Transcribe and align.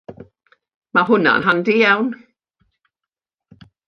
Mae 0.97 1.03
hwnna'n 1.09 1.45
handi 1.47 1.75
iawn. 1.81 2.09